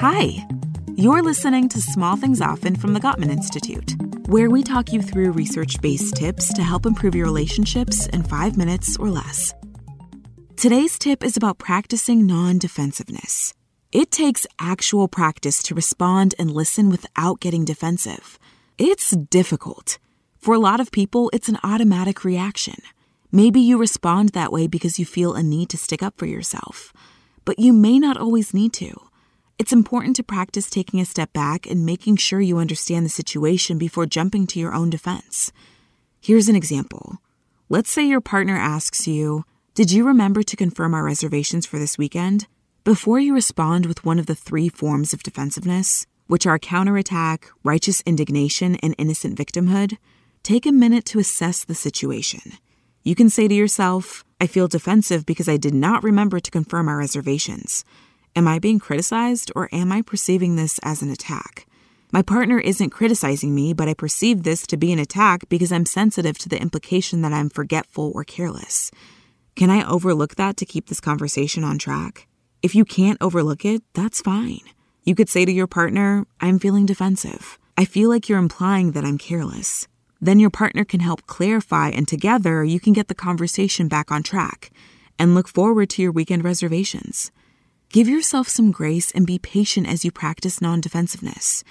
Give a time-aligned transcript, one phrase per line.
[0.00, 0.46] Hi,
[0.94, 3.96] you're listening to Small Things Often from the Gottman Institute,
[4.28, 8.56] where we talk you through research based tips to help improve your relationships in five
[8.56, 9.52] minutes or less.
[10.54, 13.54] Today's tip is about practicing non defensiveness.
[13.90, 18.38] It takes actual practice to respond and listen without getting defensive.
[18.78, 19.98] It's difficult.
[20.38, 22.76] For a lot of people, it's an automatic reaction.
[23.32, 26.92] Maybe you respond that way because you feel a need to stick up for yourself,
[27.44, 29.07] but you may not always need to.
[29.58, 33.76] It's important to practice taking a step back and making sure you understand the situation
[33.76, 35.50] before jumping to your own defense.
[36.20, 37.18] Here's an example.
[37.68, 39.44] Let's say your partner asks you,
[39.74, 42.46] Did you remember to confirm our reservations for this weekend?
[42.84, 48.00] Before you respond with one of the three forms of defensiveness, which are counterattack, righteous
[48.02, 49.98] indignation, and innocent victimhood,
[50.44, 52.52] take a minute to assess the situation.
[53.02, 56.88] You can say to yourself, I feel defensive because I did not remember to confirm
[56.88, 57.84] our reservations.
[58.38, 61.66] Am I being criticized or am I perceiving this as an attack?
[62.12, 65.84] My partner isn't criticizing me, but I perceive this to be an attack because I'm
[65.84, 68.92] sensitive to the implication that I'm forgetful or careless.
[69.56, 72.28] Can I overlook that to keep this conversation on track?
[72.62, 74.60] If you can't overlook it, that's fine.
[75.02, 77.58] You could say to your partner, I'm feeling defensive.
[77.76, 79.88] I feel like you're implying that I'm careless.
[80.20, 84.22] Then your partner can help clarify, and together you can get the conversation back on
[84.22, 84.70] track
[85.18, 87.32] and look forward to your weekend reservations.
[87.90, 91.64] Give yourself some grace and be patient as you practice non defensiveness.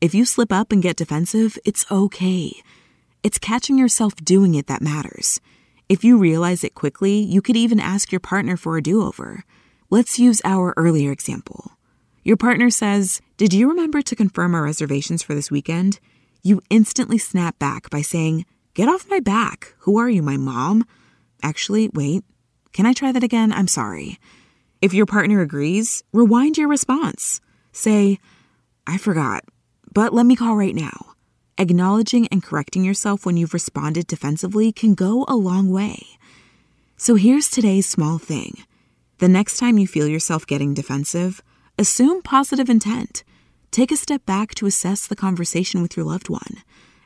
[0.00, 2.60] If you slip up and get defensive, it's okay.
[3.22, 5.40] It's catching yourself doing it that matters.
[5.88, 9.44] If you realize it quickly, you could even ask your partner for a do over.
[9.90, 11.72] Let's use our earlier example.
[12.24, 16.00] Your partner says, Did you remember to confirm our reservations for this weekend?
[16.42, 19.74] you instantly snap back by saying, Get off my back.
[19.80, 20.84] Who are you, my mom?
[21.42, 22.24] Actually, wait.
[22.72, 23.52] Can I try that again?
[23.52, 24.18] I'm sorry.
[24.80, 27.40] If your partner agrees, rewind your response.
[27.72, 28.18] Say,
[28.86, 29.44] I forgot,
[29.92, 31.14] but let me call right now.
[31.58, 36.06] Acknowledging and correcting yourself when you've responded defensively can go a long way.
[36.96, 38.64] So here's today's small thing.
[39.18, 41.42] The next time you feel yourself getting defensive,
[41.78, 43.22] assume positive intent
[43.70, 46.64] Take a step back to assess the conversation with your loved one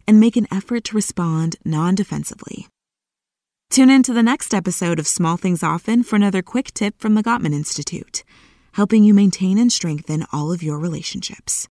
[0.09, 2.69] and make an effort to respond non defensively.
[3.71, 7.15] Tune in to the next episode of Small Things Often for another quick tip from
[7.15, 8.23] the Gottman Institute,
[8.73, 11.69] helping you maintain and strengthen all of your relationships.